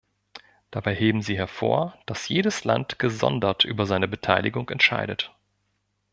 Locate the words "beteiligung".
4.07-4.67